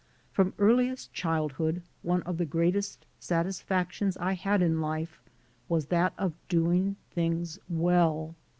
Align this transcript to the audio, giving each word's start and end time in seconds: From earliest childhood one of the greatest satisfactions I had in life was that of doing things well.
From 0.31 0.53
earliest 0.57 1.13
childhood 1.13 1.83
one 2.01 2.23
of 2.23 2.39
the 2.39 2.45
greatest 2.47 3.05
satisfactions 3.19 4.17
I 4.17 4.33
had 4.33 4.63
in 4.63 4.81
life 4.81 5.21
was 5.69 5.85
that 5.93 6.15
of 6.17 6.33
doing 6.49 6.95
things 7.11 7.59
well. 7.69 8.35